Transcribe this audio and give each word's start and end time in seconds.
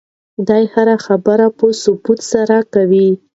دی 0.47 0.63
هره 0.73 0.95
خبره 1.05 1.47
په 1.57 1.65
ثبوت 1.81 2.19
سره 2.31 2.57
کوي. 2.73 3.09